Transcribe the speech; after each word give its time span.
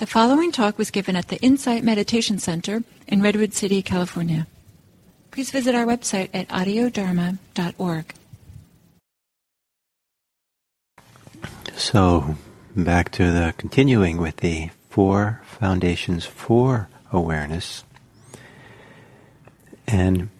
The 0.00 0.06
following 0.06 0.50
talk 0.50 0.78
was 0.78 0.90
given 0.90 1.14
at 1.14 1.28
the 1.28 1.36
Insight 1.42 1.84
Meditation 1.84 2.38
Center 2.38 2.82
in 3.06 3.20
Redwood 3.20 3.52
City, 3.52 3.82
California. 3.82 4.46
Please 5.30 5.50
visit 5.50 5.74
our 5.74 5.84
website 5.84 6.30
at 6.32 6.48
audiodharma.org. 6.48 8.14
So, 11.76 12.36
back 12.74 13.12
to 13.12 13.30
the 13.30 13.52
continuing 13.58 14.16
with 14.16 14.38
the 14.38 14.70
four 14.88 15.42
foundations 15.44 16.24
for 16.24 16.88
awareness. 17.12 17.84
And 19.86 20.30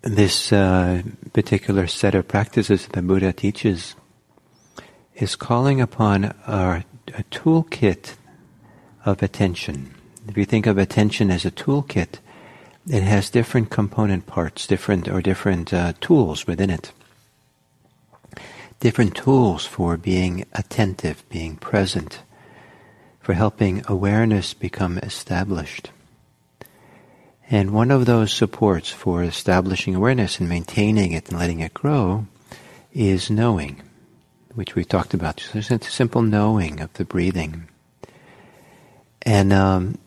this 0.00 0.54
uh, 0.54 1.02
particular 1.34 1.86
set 1.86 2.14
of 2.14 2.26
practices 2.26 2.86
that 2.86 2.94
the 2.94 3.02
Buddha 3.02 3.34
teaches 3.34 3.94
is 5.14 5.36
calling 5.36 5.82
upon 5.82 6.34
our 6.46 6.84
a 7.10 7.24
toolkit 7.24 8.14
of 9.04 9.22
attention. 9.22 9.94
If 10.28 10.36
you 10.36 10.44
think 10.44 10.66
of 10.66 10.78
attention 10.78 11.30
as 11.30 11.44
a 11.44 11.50
toolkit, 11.50 12.18
it 12.88 13.02
has 13.02 13.30
different 13.30 13.70
component 13.70 14.26
parts, 14.26 14.66
different 14.66 15.08
or 15.08 15.20
different 15.20 15.72
uh, 15.72 15.92
tools 16.00 16.46
within 16.46 16.70
it. 16.70 16.92
Different 18.80 19.14
tools 19.14 19.66
for 19.66 19.96
being 19.96 20.46
attentive, 20.52 21.22
being 21.28 21.56
present, 21.56 22.22
for 23.20 23.34
helping 23.34 23.82
awareness 23.86 24.54
become 24.54 24.98
established. 24.98 25.90
And 27.50 27.72
one 27.72 27.90
of 27.90 28.06
those 28.06 28.32
supports 28.32 28.90
for 28.90 29.22
establishing 29.22 29.94
awareness 29.94 30.38
and 30.38 30.48
maintaining 30.48 31.12
it 31.12 31.28
and 31.28 31.38
letting 31.38 31.60
it 31.60 31.74
grow 31.74 32.26
is 32.92 33.30
knowing 33.30 33.82
which 34.54 34.74
we 34.74 34.84
talked 34.84 35.14
about. 35.14 35.36
Just 35.36 35.70
a 35.70 35.80
simple 35.82 36.22
knowing 36.22 36.80
of 36.80 36.92
the 36.94 37.04
breathing. 37.04 37.68
And 39.22 39.52
um, 39.52 39.98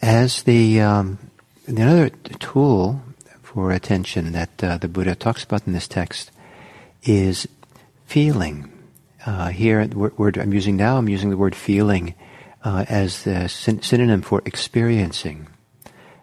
as 0.00 0.42
the 0.42 0.80
um, 0.80 1.18
another 1.66 2.10
tool 2.38 3.02
for 3.42 3.72
attention 3.72 4.32
that 4.32 4.64
uh, 4.64 4.78
the 4.78 4.88
Buddha 4.88 5.14
talks 5.14 5.44
about 5.44 5.66
in 5.66 5.72
this 5.72 5.88
text 5.88 6.30
is 7.02 7.48
feeling. 8.06 8.72
Uh, 9.26 9.48
here, 9.48 9.84
word 9.86 10.38
I'm 10.38 10.54
using 10.54 10.76
now, 10.76 10.96
I'm 10.96 11.08
using 11.08 11.30
the 11.30 11.36
word 11.36 11.54
feeling 11.54 12.14
uh, 12.64 12.84
as 12.88 13.24
the 13.24 13.48
syn- 13.48 13.82
synonym 13.82 14.22
for 14.22 14.42
experiencing, 14.46 15.48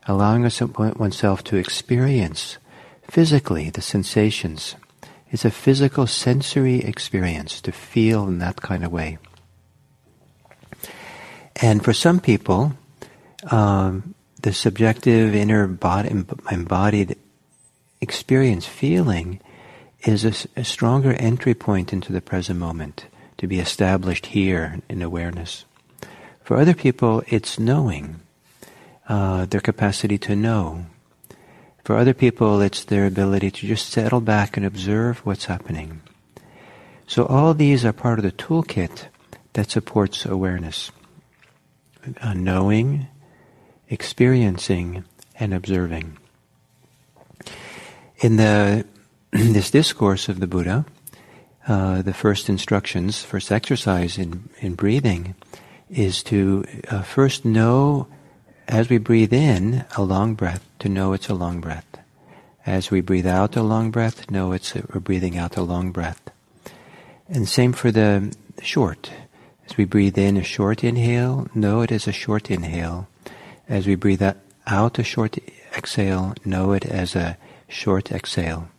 allowing 0.07 0.43
oneself 0.43 1.43
to 1.45 1.57
experience 1.57 2.57
physically 3.09 3.69
the 3.69 3.81
sensations 3.81 4.75
it's 5.31 5.45
a 5.45 5.51
physical 5.51 6.07
sensory 6.07 6.79
experience 6.79 7.61
to 7.61 7.71
feel 7.71 8.27
in 8.27 8.39
that 8.39 8.61
kind 8.61 8.83
of 8.83 8.91
way. 8.91 9.17
And 11.55 11.83
for 11.83 11.93
some 11.93 12.19
people, 12.19 12.73
um, 13.49 14.13
the 14.41 14.53
subjective 14.53 15.33
inner 15.33 15.67
body, 15.67 16.23
embodied 16.51 17.17
experience, 18.01 18.65
feeling, 18.65 19.39
is 20.03 20.25
a, 20.25 20.59
a, 20.59 20.63
stronger 20.63 21.13
entry 21.13 21.53
point 21.53 21.91
into 21.91 22.13
the 22.13 22.21
present 22.21 22.59
moment 22.59 23.05
to 23.37 23.47
be 23.47 23.59
established 23.59 24.27
here 24.27 24.79
in 24.89 25.01
awareness. 25.01 25.65
For 26.43 26.57
other 26.57 26.75
people, 26.75 27.23
it's 27.27 27.57
knowing, 27.57 28.19
uh, 29.09 29.45
their 29.45 29.61
capacity 29.61 30.17
to 30.19 30.35
know, 30.35 30.85
for 31.85 31.95
other 31.95 32.15
people, 32.15 32.61
it's 32.61 32.83
their 32.83 33.05
ability 33.05 33.51
to 33.51 33.67
just 33.67 33.89
settle 33.89 34.19
back 34.19 34.57
and 34.57 34.65
observe 34.65 35.19
what's 35.19 35.45
happening. 35.45 36.01
So 37.05 37.27
all 37.27 37.53
these 37.53 37.85
are 37.85 37.93
part 37.93 38.17
of 38.17 38.23
the 38.23 38.31
toolkit 38.31 39.05
that 39.53 39.69
supports 39.69 40.25
awareness. 40.25 40.91
Uh, 42.21 42.33
knowing, 42.33 43.07
experiencing, 43.89 45.05
and 45.39 45.53
observing. 45.53 46.17
In 48.17 48.37
the 48.37 48.85
this 49.31 49.69
discourse 49.69 50.27
of 50.27 50.39
the 50.39 50.47
Buddha, 50.47 50.85
uh, 51.67 52.01
the 52.01 52.13
first 52.13 52.49
instructions, 52.49 53.23
first 53.23 53.51
exercise 53.51 54.17
in, 54.17 54.49
in 54.59 54.73
breathing, 54.75 55.35
is 55.89 56.23
to 56.23 56.65
uh, 56.89 57.01
first 57.03 57.45
know 57.45 58.07
as 58.67 58.89
we 58.89 58.97
breathe 58.97 59.33
in 59.33 59.85
a 59.95 60.03
long 60.03 60.33
breath, 60.33 60.65
to 60.79 60.89
know 60.89 61.13
it's 61.13 61.29
a 61.29 61.33
long 61.33 61.61
breath. 61.61 61.85
As 62.65 62.89
we 62.89 63.01
breathe 63.01 63.27
out 63.27 63.55
a 63.55 63.61
long 63.61 63.91
breath, 63.91 64.31
know 64.31 64.51
it's 64.51 64.75
a, 64.75 64.83
we're 64.93 64.99
breathing 64.99 65.37
out 65.37 65.57
a 65.57 65.61
long 65.61 65.91
breath. 65.91 66.21
And 67.27 67.47
same 67.47 67.73
for 67.73 67.91
the 67.91 68.35
short. 68.61 69.11
As 69.67 69.77
we 69.77 69.85
breathe 69.85 70.17
in 70.17 70.37
a 70.37 70.43
short 70.43 70.83
inhale, 70.83 71.47
know 71.53 71.81
it 71.81 71.91
as 71.91 72.07
a 72.07 72.11
short 72.11 72.49
inhale. 72.49 73.07
As 73.67 73.87
we 73.87 73.95
breathe 73.95 74.23
out 74.67 74.99
a 74.99 75.03
short 75.03 75.37
exhale, 75.75 76.33
know 76.43 76.71
it 76.71 76.85
as 76.85 77.15
a 77.15 77.37
short 77.67 78.11
exhale. 78.11 78.69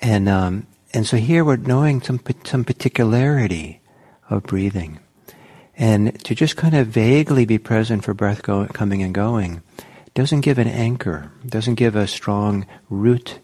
And 0.00 0.28
um, 0.28 0.66
and 0.92 1.06
so 1.06 1.16
here 1.16 1.44
we're 1.44 1.56
knowing 1.56 2.00
some 2.00 2.20
some 2.44 2.64
particularity 2.64 3.80
of 4.28 4.44
breathing. 4.44 5.00
And 5.80 6.22
to 6.24 6.34
just 6.34 6.58
kind 6.58 6.74
of 6.74 6.88
vaguely 6.88 7.46
be 7.46 7.56
present 7.56 8.04
for 8.04 8.12
breath 8.12 8.42
go, 8.42 8.66
coming 8.66 9.02
and 9.02 9.14
going 9.14 9.62
doesn't 10.12 10.42
give 10.42 10.58
an 10.58 10.68
anchor, 10.68 11.32
doesn't 11.46 11.76
give 11.76 11.96
a 11.96 12.06
strong 12.06 12.66
root, 12.90 13.38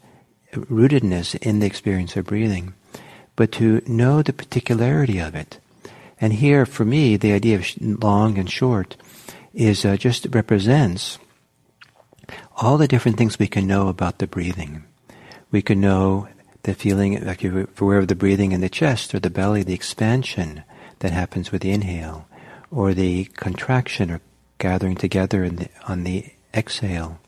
rootedness 0.53 1.35
in 1.41 1.61
the 1.61 1.67
experience 1.67 2.15
of 2.15 2.27
breathing, 2.27 2.75
but 3.37 3.53
to 3.53 3.81
know 3.87 4.21
the 4.21 4.35
particularity 4.35 5.19
of 5.19 5.35
it. 5.35 5.59
And 6.21 6.35
here, 6.35 6.67
for 6.67 6.85
me, 6.85 7.17
the 7.17 7.33
idea 7.33 7.57
of 7.57 7.67
long 7.81 8.37
and 8.37 8.51
short 8.51 8.97
is 9.55 9.87
uh, 9.87 9.97
just 9.97 10.27
represents 10.33 11.19
all 12.59 12.77
the 12.77 12.89
different 12.89 13.17
things 13.17 13.39
we 13.39 13.47
can 13.47 13.67
know 13.67 13.89
about 13.89 14.19
the 14.19 14.27
breathing. 14.27 14.85
We 15.51 15.63
can 15.63 15.81
know 15.81 16.29
the 16.65 16.75
feeling, 16.75 17.25
like 17.25 17.43
if 17.43 17.55
we're 17.55 17.67
aware 17.81 17.99
of 17.99 18.09
the 18.09 18.15
breathing 18.15 18.53
in 18.53 18.61
the 18.61 18.69
chest 18.69 19.15
or 19.15 19.21
the 19.21 19.31
belly, 19.31 19.63
the 19.63 19.73
expansion 19.73 20.65
that 21.01 21.13
happens 21.13 21.53
with 21.53 21.63
the 21.63 21.71
inhale, 21.71 22.27
or 22.71 22.95
the 22.95 23.25
contraction 23.25 24.11
or 24.11 24.21
gathering 24.59 24.97
together 24.97 25.49
the, 25.49 25.69
on 25.87 26.05
the 26.05 26.33
exhale. 26.55 27.19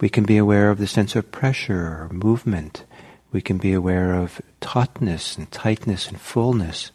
We 0.00 0.08
can 0.08 0.24
be 0.24 0.36
aware 0.36 0.70
of 0.70 0.78
the 0.78 0.86
sense 0.86 1.16
of 1.16 1.30
pressure 1.32 1.80
or 1.80 2.08
movement. 2.12 2.84
We 3.32 3.40
can 3.40 3.58
be 3.58 3.72
aware 3.72 4.14
of 4.14 4.40
tautness 4.60 5.36
and 5.36 5.50
tightness 5.50 6.08
and 6.08 6.20
fullness. 6.20 6.90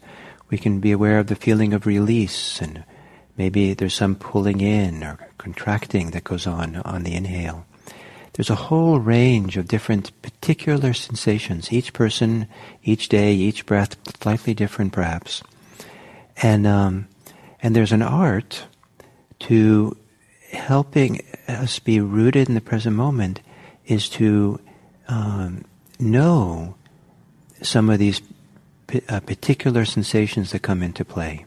We 0.48 0.58
can 0.58 0.80
be 0.80 0.92
aware 0.92 1.18
of 1.18 1.28
the 1.28 1.36
feeling 1.36 1.72
of 1.72 1.86
release 1.86 2.60
and 2.60 2.84
maybe 3.36 3.74
there's 3.74 3.94
some 3.94 4.16
pulling 4.16 4.60
in 4.60 5.02
or 5.02 5.18
contracting 5.38 6.10
that 6.10 6.24
goes 6.24 6.46
on 6.46 6.76
on 6.76 7.04
the 7.04 7.14
inhale. 7.14 7.66
There's 8.34 8.50
a 8.50 8.54
whole 8.54 9.00
range 9.00 9.56
of 9.56 9.68
different 9.68 10.12
particular 10.22 10.92
sensations. 10.92 11.72
Each 11.72 11.92
person, 11.92 12.46
each 12.84 13.08
day, 13.08 13.34
each 13.34 13.66
breath, 13.66 13.96
slightly 14.22 14.54
different 14.54 14.92
perhaps. 14.92 15.42
And, 16.42 16.66
um, 16.66 17.08
and 17.62 17.76
there's 17.76 17.92
an 17.92 18.02
art 18.02 18.64
to 19.40 19.96
helping 20.52 21.22
us 21.48 21.78
be 21.78 22.00
rooted 22.00 22.48
in 22.48 22.54
the 22.54 22.60
present 22.60 22.96
moment 22.96 23.40
is 23.86 24.08
to 24.08 24.60
um, 25.08 25.64
know 25.98 26.74
some 27.62 27.90
of 27.90 27.98
these 27.98 28.20
p- 28.86 29.02
uh, 29.08 29.20
particular 29.20 29.84
sensations 29.84 30.52
that 30.52 30.62
come 30.62 30.82
into 30.82 31.04
play. 31.04 31.44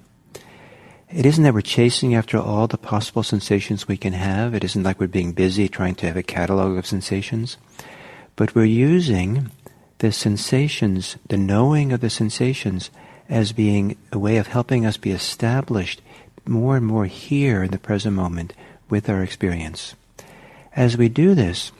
It 1.09 1.25
isn't 1.25 1.43
that 1.43 1.53
we're 1.53 1.61
chasing 1.61 2.15
after 2.15 2.39
all 2.39 2.67
the 2.67 2.77
possible 2.77 3.23
sensations 3.23 3.87
we 3.87 3.97
can 3.97 4.13
have. 4.13 4.55
It 4.55 4.63
isn't 4.63 4.83
like 4.83 4.99
we're 4.99 5.07
being 5.07 5.33
busy 5.33 5.67
trying 5.67 5.95
to 5.95 6.07
have 6.07 6.17
a 6.17 6.23
catalog 6.23 6.77
of 6.77 6.87
sensations. 6.87 7.57
But 8.35 8.55
we're 8.55 8.65
using 8.65 9.51
the 9.99 10.11
sensations, 10.11 11.17
the 11.29 11.37
knowing 11.37 11.93
of 11.93 12.01
the 12.01 12.09
sensations, 12.09 12.89
as 13.29 13.51
being 13.51 13.97
a 14.11 14.19
way 14.19 14.37
of 14.37 14.47
helping 14.47 14.85
us 14.85 14.97
be 14.97 15.11
established 15.11 16.01
more 16.45 16.75
and 16.75 16.85
more 16.85 17.05
here 17.05 17.63
in 17.63 17.71
the 17.71 17.79
present 17.79 18.15
moment 18.15 18.53
with 18.89 19.09
our 19.09 19.23
experience. 19.23 19.95
As 20.75 20.97
we 20.97 21.09
do 21.09 21.35
this, 21.35 21.71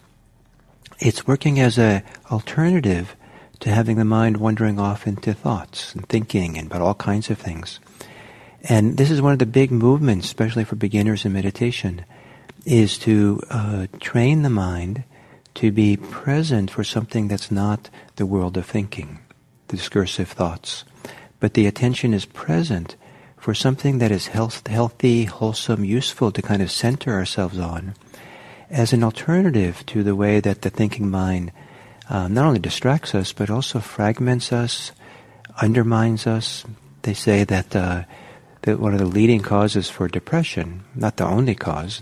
it's 0.99 1.27
working 1.27 1.59
as 1.59 1.77
an 1.77 2.03
alternative 2.31 3.15
to 3.59 3.69
having 3.69 3.97
the 3.97 4.05
mind 4.05 4.37
wandering 4.37 4.79
off 4.79 5.07
into 5.07 5.33
thoughts 5.33 5.93
and 5.93 6.07
thinking 6.07 6.57
and 6.57 6.67
about 6.67 6.81
all 6.81 6.95
kinds 6.95 7.29
of 7.29 7.37
things. 7.37 7.79
And 8.63 8.97
this 8.97 9.11
is 9.11 9.21
one 9.21 9.33
of 9.33 9.39
the 9.39 9.45
big 9.45 9.71
movements, 9.71 10.27
especially 10.27 10.63
for 10.63 10.75
beginners 10.75 11.25
in 11.25 11.33
meditation, 11.33 12.05
is 12.65 12.97
to 12.99 13.41
uh, 13.49 13.87
train 13.99 14.43
the 14.43 14.49
mind 14.49 15.03
to 15.55 15.71
be 15.71 15.97
present 15.97 16.71
for 16.71 16.83
something 16.83 17.27
that's 17.27 17.51
not 17.51 17.89
the 18.15 18.25
world 18.25 18.55
of 18.55 18.65
thinking, 18.65 19.19
the 19.67 19.77
discursive 19.77 20.29
thoughts 20.29 20.85
but 21.43 21.55
the 21.55 21.67
attention 21.67 22.13
is 22.13 22.23
present 22.23 22.95
for 23.35 23.53
something 23.53 23.97
that 23.97 24.13
is 24.13 24.27
health, 24.27 24.65
healthy, 24.65 25.25
wholesome, 25.25 25.83
useful 25.83 26.31
to 26.31 26.41
kind 26.41 26.61
of 26.61 26.71
center 26.71 27.11
ourselves 27.11 27.59
on 27.59 27.93
as 28.69 28.93
an 28.93 29.03
alternative 29.03 29.85
to 29.85 30.03
the 30.03 30.15
way 30.15 30.39
that 30.39 30.61
the 30.61 30.69
thinking 30.69 31.11
mind 31.11 31.51
uh, 32.07 32.29
not 32.29 32.45
only 32.45 32.59
distracts 32.59 33.13
us 33.13 33.33
but 33.33 33.49
also 33.49 33.81
fragments 33.81 34.53
us, 34.53 34.93
undermines 35.61 36.25
us. 36.25 36.63
They 37.01 37.13
say 37.13 37.43
that 37.43 37.75
uh, 37.75 38.03
that 38.61 38.79
one 38.79 38.93
of 38.93 38.99
the 38.99 39.05
leading 39.05 39.41
causes 39.41 39.89
for 39.89 40.07
depression, 40.07 40.85
not 40.95 41.17
the 41.17 41.25
only 41.25 41.55
cause, 41.55 41.99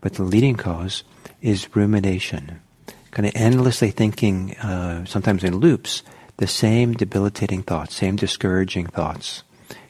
but 0.00 0.14
the 0.14 0.22
leading 0.22 0.56
cause, 0.56 1.04
is 1.42 1.76
rumination. 1.76 2.62
Kind 3.10 3.26
of 3.26 3.32
endlessly 3.34 3.90
thinking, 3.90 4.56
uh, 4.56 5.04
sometimes 5.04 5.44
in 5.44 5.58
loops, 5.58 6.02
the 6.40 6.46
same 6.46 6.94
debilitating 6.94 7.62
thoughts, 7.62 7.94
same 7.94 8.16
discouraging 8.16 8.86
thoughts, 8.86 9.42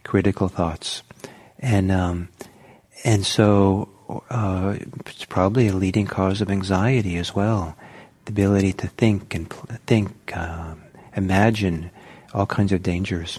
critical 0.02 0.48
thoughts. 0.48 1.04
And, 1.60 1.92
um, 1.92 2.28
and 3.04 3.24
so 3.24 3.88
uh, 4.28 4.74
it's 5.06 5.24
probably 5.26 5.68
a 5.68 5.72
leading 5.72 6.08
cause 6.08 6.40
of 6.40 6.50
anxiety 6.50 7.16
as 7.18 7.36
well. 7.36 7.76
The 8.24 8.32
ability 8.32 8.72
to 8.72 8.88
think 8.88 9.32
and 9.32 9.48
pl- 9.48 9.76
think, 9.86 10.10
uh, 10.34 10.74
imagine 11.14 11.92
all 12.34 12.46
kinds 12.46 12.72
of 12.72 12.82
dangers. 12.82 13.38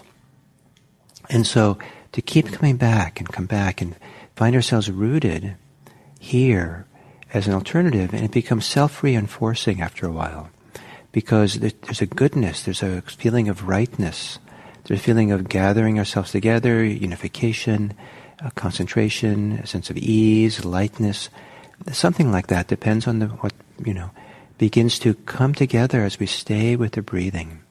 And 1.28 1.46
so 1.46 1.76
to 2.12 2.22
keep 2.22 2.50
coming 2.50 2.78
back 2.78 3.20
and 3.20 3.28
come 3.28 3.46
back 3.46 3.82
and 3.82 3.94
find 4.36 4.56
ourselves 4.56 4.90
rooted 4.90 5.56
here 6.18 6.86
as 7.34 7.46
an 7.46 7.52
alternative, 7.52 8.14
and 8.14 8.24
it 8.24 8.30
becomes 8.30 8.64
self-reinforcing 8.64 9.82
after 9.82 10.06
a 10.06 10.12
while, 10.12 10.48
because 11.12 11.60
there's 11.60 12.02
a 12.02 12.06
goodness, 12.06 12.62
there's 12.62 12.82
a 12.82 13.02
feeling 13.02 13.48
of 13.48 13.68
rightness, 13.68 14.38
there's 14.84 15.00
a 15.00 15.02
feeling 15.02 15.30
of 15.30 15.48
gathering 15.48 15.98
ourselves 15.98 16.32
together, 16.32 16.84
unification, 16.84 17.94
concentration, 18.56 19.52
a 19.52 19.66
sense 19.66 19.90
of 19.90 19.96
ease, 19.96 20.64
lightness, 20.64 21.28
something 21.92 22.32
like 22.32 22.48
that 22.48 22.68
depends 22.68 23.06
on 23.06 23.18
the, 23.18 23.26
what 23.26 23.52
you 23.84 23.94
know 23.94 24.10
begins 24.58 24.98
to 25.00 25.14
come 25.14 25.54
together 25.54 26.02
as 26.02 26.18
we 26.18 26.26
stay 26.26 26.76
with 26.76 26.92
the 26.92 27.02
breathing. 27.02 27.62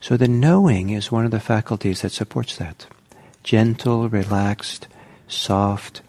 So 0.00 0.16
the 0.16 0.28
knowing 0.28 0.90
is 0.90 1.12
one 1.12 1.24
of 1.24 1.30
the 1.30 1.40
faculties 1.40 2.02
that 2.02 2.12
supports 2.12 2.56
that. 2.56 2.86
Gentle, 3.42 4.08
relaxed, 4.08 4.88
soft. 5.28 6.02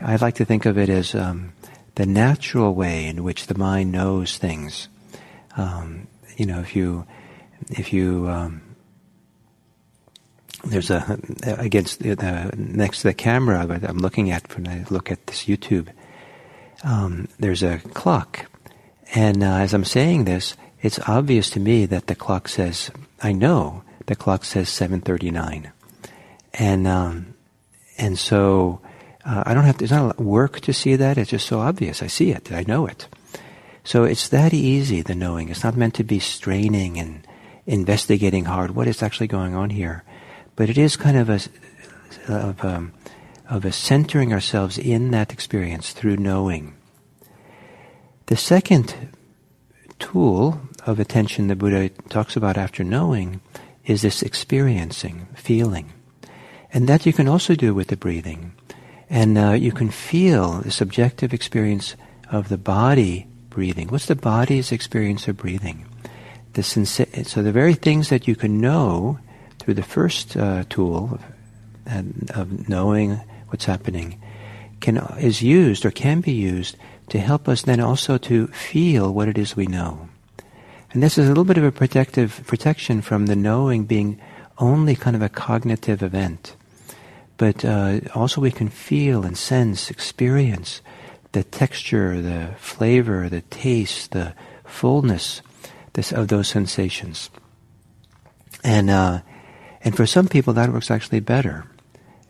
I 0.00 0.16
like 0.16 0.36
to 0.36 0.44
think 0.44 0.64
of 0.64 0.78
it 0.78 0.88
as 0.88 1.14
um, 1.14 1.52
the 1.96 2.06
natural 2.06 2.74
way 2.74 3.06
in 3.06 3.24
which 3.24 3.46
the 3.46 3.58
mind 3.58 3.92
knows 3.92 4.38
things. 4.38 4.88
Um, 5.56 6.06
you 6.36 6.46
know, 6.46 6.60
if 6.60 6.74
you 6.76 7.06
if 7.70 7.92
you 7.92 8.28
um, 8.28 8.62
there's 10.64 10.90
a 10.90 11.18
against 11.58 12.00
the, 12.00 12.52
next 12.56 13.02
to 13.02 13.08
the 13.08 13.14
camera 13.14 13.66
that 13.66 13.88
I'm 13.88 13.98
looking 13.98 14.30
at 14.30 14.54
when 14.56 14.68
I 14.68 14.84
look 14.90 15.10
at 15.10 15.26
this 15.26 15.44
YouTube. 15.44 15.88
Um, 16.82 17.28
there's 17.38 17.62
a 17.62 17.78
clock, 17.78 18.46
and 19.14 19.42
uh, 19.42 19.56
as 19.56 19.72
I'm 19.72 19.84
saying 19.84 20.24
this, 20.24 20.54
it's 20.82 20.98
obvious 21.08 21.50
to 21.50 21.60
me 21.60 21.86
that 21.86 22.08
the 22.08 22.14
clock 22.14 22.48
says 22.48 22.90
I 23.22 23.32
know 23.32 23.82
the 24.06 24.16
clock 24.16 24.44
says 24.44 24.68
7:39, 24.68 25.70
and 26.54 26.86
um, 26.86 27.34
and 27.96 28.18
so 28.18 28.80
uh, 29.24 29.44
I 29.46 29.54
don't 29.54 29.64
have 29.64 29.78
to. 29.78 29.84
It's 29.84 29.92
not 29.92 30.02
a 30.02 30.06
lot 30.06 30.20
of 30.20 30.26
work 30.26 30.60
to 30.60 30.72
see 30.72 30.96
that. 30.96 31.16
It's 31.18 31.30
just 31.30 31.46
so 31.46 31.60
obvious. 31.60 32.02
I 32.02 32.06
see 32.06 32.30
it. 32.30 32.52
I 32.52 32.64
know 32.66 32.86
it. 32.86 33.08
So 33.84 34.04
it's 34.04 34.28
that 34.28 34.54
easy. 34.54 35.02
The 35.02 35.14
knowing. 35.14 35.50
It's 35.50 35.62
not 35.62 35.76
meant 35.76 35.94
to 35.94 36.04
be 36.04 36.18
straining 36.18 36.98
and 36.98 37.26
investigating 37.66 38.46
hard. 38.46 38.72
What 38.72 38.88
is 38.88 39.02
actually 39.02 39.28
going 39.28 39.54
on 39.54 39.70
here? 39.70 40.04
But 40.56 40.70
it 40.70 40.78
is 40.78 40.96
kind 40.96 41.16
of 41.16 41.28
a 41.28 41.40
of 42.28 42.64
um, 42.64 42.92
of 43.48 43.64
a 43.64 43.72
centering 43.72 44.32
ourselves 44.32 44.78
in 44.78 45.10
that 45.10 45.32
experience 45.32 45.92
through 45.92 46.16
knowing. 46.16 46.74
The 48.26 48.36
second 48.36 48.94
tool 49.98 50.60
of 50.86 50.98
attention 50.98 51.48
the 51.48 51.56
Buddha 51.56 51.90
talks 52.08 52.36
about 52.36 52.56
after 52.56 52.82
knowing 52.82 53.42
is 53.84 54.00
this 54.00 54.22
experiencing, 54.22 55.28
feeling. 55.34 55.92
And 56.72 56.88
that 56.88 57.04
you 57.04 57.12
can 57.12 57.28
also 57.28 57.54
do 57.54 57.74
with 57.74 57.88
the 57.88 57.96
breathing. 57.96 58.52
And 59.10 59.36
uh, 59.36 59.50
you 59.50 59.72
can 59.72 59.90
feel 59.90 60.62
the 60.62 60.70
subjective 60.70 61.34
experience 61.34 61.96
of 62.30 62.48
the 62.48 62.58
body 62.58 63.26
breathing. 63.54 63.88
What's 63.88 64.06
the 64.06 64.16
body's 64.16 64.72
experience 64.72 65.28
of 65.28 65.36
breathing? 65.36 65.86
The 66.54 66.62
sensa- 66.62 67.24
so 67.24 67.42
the 67.42 67.52
very 67.52 67.74
things 67.74 68.08
that 68.10 68.26
you 68.26 68.34
can 68.34 68.60
know 68.60 69.18
through 69.60 69.74
the 69.74 69.82
first 69.82 70.36
uh, 70.36 70.64
tool 70.68 71.20
of, 71.86 72.30
of 72.36 72.68
knowing 72.68 73.20
what's 73.48 73.64
happening 73.64 74.20
can 74.80 74.98
is 75.18 75.40
used 75.40 75.86
or 75.86 75.92
can 75.92 76.20
be 76.20 76.32
used 76.32 76.76
to 77.08 77.18
help 77.18 77.48
us 77.48 77.62
then 77.62 77.80
also 77.80 78.18
to 78.18 78.48
feel 78.48 79.14
what 79.14 79.28
it 79.28 79.38
is 79.38 79.56
we 79.56 79.66
know. 79.66 80.08
And 80.92 81.02
this 81.02 81.16
is 81.16 81.26
a 81.26 81.28
little 81.28 81.44
bit 81.44 81.58
of 81.58 81.64
a 81.64 81.72
protective 81.72 82.42
protection 82.46 83.02
from 83.02 83.26
the 83.26 83.36
knowing 83.36 83.84
being 83.84 84.20
only 84.58 84.96
kind 84.96 85.16
of 85.16 85.22
a 85.22 85.28
cognitive 85.28 86.02
event. 86.02 86.56
But 87.36 87.64
uh, 87.64 88.00
also 88.14 88.40
we 88.40 88.50
can 88.50 88.68
feel 88.68 89.24
and 89.24 89.36
sense, 89.36 89.90
experience 89.90 90.82
the 91.34 91.44
texture, 91.44 92.20
the 92.22 92.54
flavor, 92.58 93.28
the 93.28 93.42
taste, 93.42 94.12
the 94.12 94.34
fullness 94.64 95.42
this, 95.92 96.12
of 96.12 96.28
those 96.28 96.48
sensations. 96.48 97.30
And 98.64 98.88
uh, 98.88 99.20
and 99.82 99.94
for 99.94 100.06
some 100.06 100.28
people, 100.28 100.54
that 100.54 100.72
works 100.72 100.90
actually 100.90 101.20
better. 101.20 101.66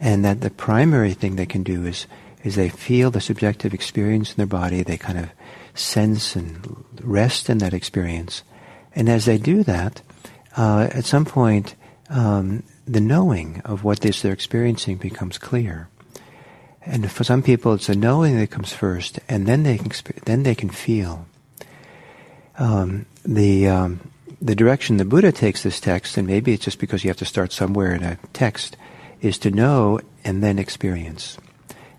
And 0.01 0.25
that 0.25 0.41
the 0.41 0.51
primary 0.51 1.15
thing 1.15 1.37
they 1.37 1.47
can 1.47 1.62
do 1.62 1.87
is, 1.87 2.06
is 2.43 2.56
they 2.56 2.69
feel 2.69 3.11
the 3.11 3.21
subjective 3.21 3.73
experience 3.73 4.31
in 4.31 4.37
their 4.37 4.47
body. 4.47 4.83
They 4.83 4.99
kind 4.99 5.19
of 5.19 5.31
sense 5.73 6.35
and 6.35 6.85
rest 7.01 7.49
in 7.49 7.59
that 7.59 7.73
experience. 7.73 8.43
And 8.95 9.09
as 9.09 9.25
they 9.25 9.39
do 9.39 9.62
that, 9.62 10.03
uh, 10.56 10.89
at 10.91 11.05
some 11.05 11.25
point, 11.25 11.77
um, 12.11 12.65
the 12.87 13.01
knowing 13.01 13.62
of 13.65 13.85
what 13.85 14.01
this 14.01 14.23
they're 14.23 14.33
experiencing 14.33 14.97
becomes 14.97 15.39
clear. 15.39 15.89
And 16.86 17.10
for 17.10 17.25
some 17.25 17.42
people, 17.42 17.75
it's 17.75 17.86
the 17.86 17.96
knowing 17.96 18.36
that 18.36 18.50
comes 18.50 18.72
first, 18.72 19.19
and 19.28 19.46
then 19.46 19.62
they 19.62 19.78
can 19.78 19.90
then 20.26 20.42
they 20.42 20.54
can 20.54 20.69
feel. 20.69 21.26
Um, 22.58 23.06
the 23.25 23.69
um, 23.69 24.00
the 24.40 24.54
direction 24.54 24.98
the 24.98 25.04
Buddha 25.04 25.32
takes 25.32 25.62
this 25.62 25.81
text, 25.81 26.19
and 26.19 26.26
maybe 26.26 26.52
it's 26.52 26.64
just 26.64 26.78
because 26.78 27.02
you 27.02 27.08
have 27.08 27.16
to 27.19 27.25
start 27.25 27.52
somewhere 27.52 27.94
in 27.94 28.02
a 28.02 28.19
text, 28.32 28.76
is 29.22 29.38
to 29.38 29.50
know 29.50 29.98
and 30.25 30.42
then 30.42 30.58
experience. 30.58 31.38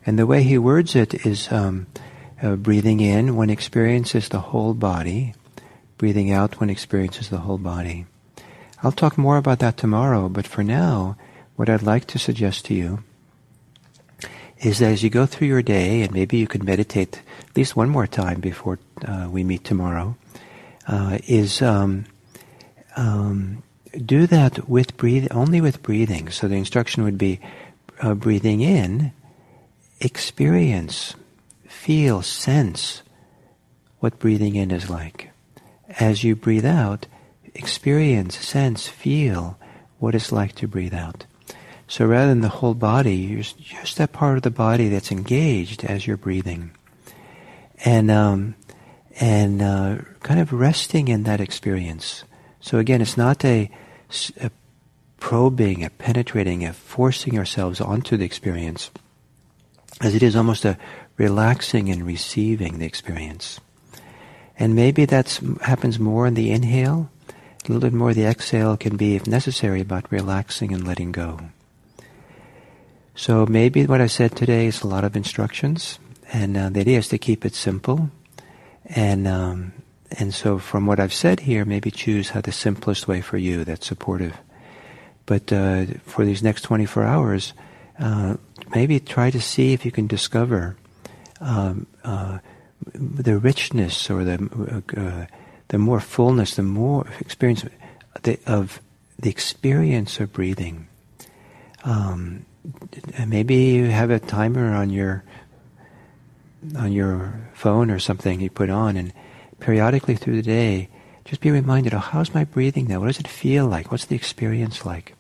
And 0.05 0.19
the 0.19 0.27
way 0.27 0.43
he 0.43 0.57
words 0.59 0.95
it 0.95 1.25
is 1.25 1.51
um, 1.51 1.87
uh, 2.41 2.55
breathing 2.55 2.99
in 2.99 3.35
when 3.35 3.49
experiences 3.49 4.29
the 4.29 4.39
whole 4.39 4.75
body, 4.75 5.33
breathing 5.97 6.31
out 6.31 6.59
when 6.59 6.69
experiences 6.69 7.29
the 7.29 7.39
whole 7.39 7.57
body. 7.57 8.05
I'll 8.83 8.91
talk 8.91 9.17
more 9.17 9.37
about 9.37 9.59
that 9.59 9.77
tomorrow, 9.77 10.29
but 10.29 10.45
for 10.45 10.63
now, 10.63 11.17
what 11.55 11.69
I'd 11.69 11.81
like 11.81 12.05
to 12.07 12.19
suggest 12.19 12.65
to 12.65 12.75
you 12.75 13.03
is 14.60 14.80
that 14.80 14.92
as 14.92 15.04
you 15.04 15.10
go 15.10 15.25
through 15.25 15.47
your 15.47 15.62
day, 15.62 16.02
and 16.02 16.14
maybe 16.14 16.38
you 16.38 16.47
could 16.47 16.64
meditate 16.64 17.21
at 17.40 17.57
least 17.57 17.76
one 17.76 17.90
more 17.90 18.07
time 18.07 18.40
before 18.40 18.80
uh, 19.06 19.28
we 19.30 19.44
meet 19.44 19.64
tomorrow, 19.64 20.16
uh, 20.88 21.19
is 21.28 21.62
um, 21.62 22.06
um, 22.95 23.64
do 24.06 24.28
that 24.28 24.69
with 24.69 24.97
breathe 24.97 25.28
only 25.31 25.62
with 25.62 25.83
breathing. 25.83 26.30
So 26.30 26.47
the 26.47 26.56
instruction 26.56 27.04
would 27.04 27.18
be 27.18 27.40
uh, 28.02 28.14
breathing 28.14 28.62
in, 28.62 29.12
experience, 30.00 31.16
feel, 31.68 32.21
sense 32.21 33.02
what 34.00 34.19
breathing 34.19 34.56
in 34.56 34.71
is 34.71 34.90
like. 34.90 35.31
As 36.00 36.24
you 36.24 36.35
breathe 36.35 36.66
out, 36.66 37.07
experience, 37.54 38.38
sense, 38.38 38.88
feel 38.88 39.57
what 40.00 40.16
it's 40.16 40.31
like 40.31 40.56
to 40.56 40.68
breathe 40.68 40.94
out. 40.94 41.26
So 41.87 42.06
rather 42.06 42.30
than 42.30 42.42
the 42.42 42.49
whole 42.49 42.73
body, 42.73 43.15
you're 43.15 43.44
just 43.44 43.97
that 43.97 44.11
part 44.11 44.37
of 44.37 44.44
the 44.44 44.49
body 44.49 44.89
that's 44.89 45.11
engaged 45.11 45.83
as 45.83 46.07
you're 46.07 46.18
breathing, 46.18 46.71
and 47.83 48.09
um, 48.09 48.56
and 49.19 49.61
uh, 49.61 49.97
kind 50.21 50.39
of 50.39 50.51
resting 50.51 51.07
in 51.07 51.23
that 51.23 51.42
experience. 51.42 52.23
So 52.59 52.80
again, 52.80 53.01
it's 53.01 53.18
not 53.18 53.45
a, 53.45 53.69
a 54.42 54.49
probing, 55.19 55.83
a 55.83 55.92
penetrating, 55.92 56.65
a 56.65 56.73
forcing 56.73 57.37
ourselves 57.37 57.80
onto 57.80 58.18
the 58.18 58.25
experience, 58.25 58.89
as 60.01 60.15
it 60.15 60.23
is 60.23 60.35
almost 60.35 60.65
a 60.65 60.77
relaxing 61.18 61.89
and 61.89 62.06
receiving 62.06 62.80
the 62.80 62.85
experience. 62.85 63.59
And 64.57 64.73
maybe 64.75 65.06
that 65.06 65.39
happens 65.61 65.99
more 65.99 66.25
in 66.25 66.33
the 66.33 66.51
inhale. 66.51 67.09
A 67.30 67.71
little 67.71 67.81
bit 67.89 67.94
more 67.94 68.13
the 68.13 68.25
exhale 68.25 68.77
can 68.77 68.97
be, 68.97 69.15
if 69.15 69.27
necessary, 69.27 69.81
about 69.81 70.11
relaxing 70.11 70.73
and 70.73 70.87
letting 70.87 71.11
go. 71.11 71.39
So 73.16 73.45
maybe 73.45 73.86
what 73.86 74.02
I 74.02 74.07
said 74.07 74.36
today 74.36 74.68
is 74.68 74.84
a 74.84 74.88
lot 74.88 75.04
of 75.04 75.16
instructions, 75.16 76.00
and 76.31 76.57
uh, 76.57 76.69
the 76.69 76.81
idea 76.81 77.00
is 77.00 77.07
to 77.10 77.18
keep 77.18 77.45
it 77.45 77.56
simple 77.56 78.12
and 78.86 79.28
um, 79.28 79.74
and 80.12 80.34
so, 80.34 80.60
from 80.60 80.86
what 80.86 81.00
I've 81.00 81.14
said 81.14 81.42
here, 81.42 81.66
maybe 81.66 81.90
choose 81.92 82.30
how 82.30 82.42
the 82.42 82.52
simplest 82.52 83.07
way 83.07 83.22
for 83.22 83.38
you 83.38 83.66
that's 83.66 83.88
supportive. 83.88 84.38
But 85.26 85.52
uh, 85.52 85.86
for 86.04 86.24
these 86.24 86.44
next 86.44 86.62
24 86.62 87.04
hours, 87.04 87.54
uh, 88.00 88.36
maybe 88.74 89.00
try 89.00 89.31
to 89.31 89.42
see 89.42 89.74
if 89.74 89.84
you 89.84 89.92
can 89.92 90.06
discover 90.06 90.78
um, 91.42 91.88
uh, 92.04 92.40
the 92.94 93.40
richness 93.40 94.10
or 94.10 94.24
the 94.24 94.84
uh, 94.95 95.26
the 95.69 95.78
more 95.80 96.00
fullness, 96.00 96.56
the 96.56 96.64
more 96.64 97.07
experience 97.19 97.66
the, 98.22 98.38
of 98.45 98.80
the 99.18 99.30
experience 99.30 100.19
of 100.19 100.31
breathing. 100.31 100.88
Um, 101.84 102.45
maybe 103.28 103.56
you 103.56 103.86
have 103.86 104.10
a 104.10 104.19
timer 104.19 104.74
on 104.74 104.90
your 104.90 105.24
on 106.76 106.92
your 106.92 107.50
phone 107.54 107.92
or 107.92 108.00
something 108.00 108.42
you 108.42 108.50
put 108.50 108.69
on, 108.69 108.98
and 108.98 109.14
periodically 109.60 110.16
through 110.16 110.36
the 110.36 110.42
day, 110.42 110.90
just 111.24 111.42
be 111.42 111.52
reminded, 111.52 111.94
oh, 111.94 112.00
how's 112.00 112.34
my 112.34 112.44
breathing 112.44 112.88
now? 112.88 113.00
What 113.00 113.07
does 113.07 113.19
it 113.19 113.28
feel 113.28 113.68
like? 113.68 113.92
What's 113.92 114.06
the 114.06 114.16
experience 114.16 114.86
like? 114.86 115.16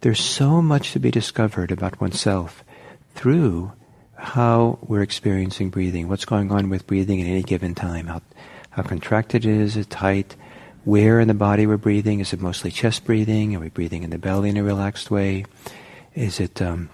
There's 0.00 0.20
so 0.20 0.60
much 0.60 0.92
to 0.92 0.98
be 0.98 1.10
discovered 1.10 1.70
about 1.70 2.00
oneself 2.00 2.62
through 3.14 3.72
how 4.16 4.78
we're 4.82 5.02
experiencing 5.02 5.70
breathing, 5.70 6.08
what's 6.08 6.24
going 6.24 6.50
on 6.50 6.68
with 6.68 6.86
breathing 6.86 7.20
at 7.20 7.26
any 7.26 7.42
given 7.42 7.74
time, 7.74 8.06
how, 8.06 8.22
how 8.70 8.82
contracted 8.82 9.44
it 9.44 9.50
is, 9.50 9.76
it 9.76 9.90
tight, 9.90 10.36
where 10.84 11.20
in 11.20 11.28
the 11.28 11.34
body 11.34 11.66
we're 11.66 11.76
breathing. 11.76 12.20
Is 12.20 12.32
it 12.32 12.40
mostly 12.40 12.70
chest 12.70 13.04
breathing? 13.04 13.56
Are 13.56 13.60
we 13.60 13.68
breathing 13.68 14.02
in 14.02 14.10
the 14.10 14.18
belly 14.18 14.50
in 14.50 14.56
a 14.56 14.62
relaxed 14.62 15.10
way? 15.10 15.44
Is 16.16 16.40
it 16.40 16.62
um, 16.62 16.88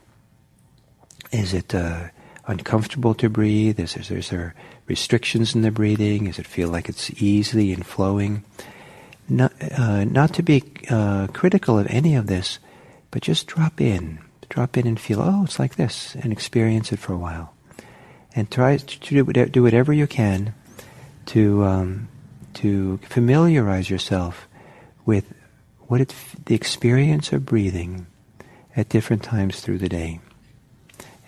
is 1.30 1.54
it 1.54 1.74
uh, 1.74 2.08
uncomfortable 2.46 3.14
to 3.14 3.30
breathe? 3.30 3.78
Is, 3.78 3.96
is, 3.96 4.10
is, 4.10 4.30
there 4.30 4.54
restrictions 4.86 5.54
in 5.54 5.62
the 5.62 5.70
breathing? 5.70 6.24
Does 6.24 6.40
it 6.40 6.46
feel 6.46 6.68
like 6.68 6.88
it's 6.88 7.10
easy 7.22 7.72
and 7.72 7.86
flowing? 7.86 8.44
Not, 9.28 9.52
uh, 9.78 10.04
not 10.04 10.34
to 10.34 10.42
be 10.42 10.64
uh, 10.90 11.28
critical 11.28 11.78
of 11.78 11.86
any 11.86 12.16
of 12.16 12.26
this, 12.26 12.58
but 13.12 13.22
just 13.22 13.46
drop 13.46 13.80
in. 13.80 14.18
Drop 14.48 14.76
in 14.76 14.86
and 14.86 15.00
feel, 15.00 15.22
oh, 15.22 15.44
it's 15.44 15.58
like 15.58 15.76
this, 15.76 16.14
and 16.16 16.32
experience 16.32 16.92
it 16.92 16.98
for 16.98 17.14
a 17.14 17.18
while. 17.18 17.54
And 18.34 18.50
try 18.50 18.76
to 18.76 19.46
do 19.46 19.62
whatever 19.62 19.92
you 19.92 20.06
can 20.06 20.52
to, 21.26 21.64
um, 21.64 22.08
to 22.54 22.98
familiarize 23.08 23.88
yourself 23.88 24.48
with 25.06 25.32
what 25.82 26.00
it, 26.00 26.14
the 26.44 26.54
experience 26.54 27.32
of 27.32 27.46
breathing 27.46 28.06
at 28.76 28.88
different 28.88 29.22
times 29.22 29.60
through 29.60 29.78
the 29.78 29.88
day 29.88 30.20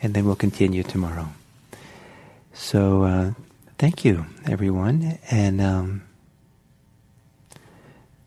and 0.04 0.12
then 0.12 0.26
we'll 0.26 0.36
continue 0.36 0.82
tomorrow. 0.82 1.28
So, 2.52 3.04
uh, 3.04 3.30
thank 3.78 4.04
you, 4.04 4.26
everyone, 4.44 5.18
and 5.30 5.62
um, 5.62 6.02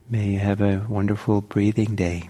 may 0.09 0.29
you 0.29 0.39
have 0.39 0.59
a 0.59 0.85
wonderful 0.89 1.41
breathing 1.41 1.95
day. 1.95 2.29